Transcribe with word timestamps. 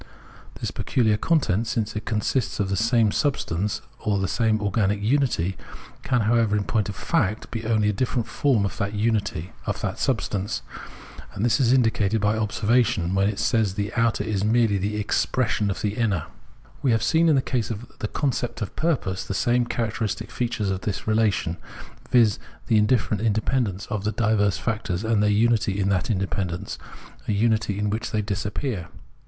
This 0.59 0.71
pecuhar 0.71 1.15
content, 1.21 1.67
since 1.67 1.95
it 1.95 2.05
consists 2.05 2.59
of 2.59 2.69
the 2.69 2.75
same 2.75 3.11
sub 3.11 3.37
stance, 3.37 3.83
or 3.99 4.17
the 4.17 4.27
same 4.27 4.59
organic 4.59 4.99
unity, 4.99 5.55
can, 6.01 6.21
however, 6.21 6.57
in 6.57 6.63
256 6.63 6.65
Phenomenology 6.65 6.65
of 6.65 6.65
Mind 6.65 6.67
point 6.73 6.89
of 6.89 6.95
fact, 6.95 7.51
be 7.51 7.71
only 7.71 7.89
a 7.89 7.93
different 7.93 8.27
form 8.27 8.65
of 8.65 8.75
tliat 8.75 8.97
unity, 8.99 9.53
of 9.67 9.79
that 9.81 9.99
substance; 9.99 10.63
and 11.35 11.45
this 11.45 11.59
is 11.59 11.71
indicated 11.71 12.19
by 12.19 12.35
observa 12.35 12.83
tion 12.83 13.13
when 13.13 13.29
it 13.29 13.37
says 13.37 13.75
that 13.75 13.81
the 13.83 13.93
outer 13.93 14.23
is 14.23 14.43
merely 14.43 14.79
the 14.79 14.95
expression 14.97 15.69
of 15.69 15.83
the 15.83 15.93
inner. 15.93 16.25
We 16.81 16.89
have 16.89 17.03
seen 17.03 17.29
in 17.29 17.35
the 17.35 17.41
case 17.43 17.69
of 17.69 17.85
the 17.99 18.07
concept 18.07 18.63
of 18.63 18.75
purpose 18.75 19.23
the 19.23 19.35
same 19.35 19.65
characteristic 19.67 20.31
features 20.31 20.71
of 20.71 20.81
the 20.81 20.99
relation, 21.05 21.57
viz. 22.09 22.39
the 22.65 22.77
indifferent 22.79 23.21
independence 23.21 23.85
of 23.91 24.03
the 24.03 24.11
diverse 24.11 24.57
factors, 24.57 25.03
and 25.03 25.21
their 25.21 25.29
unity 25.29 25.79
in 25.79 25.89
that 25.89 26.09
independence, 26.09 26.79
a 27.27 27.33
unity 27.33 27.77
in 27.77 27.91
which 27.91 28.09
they 28.09 28.23
disappear. 28.23 28.87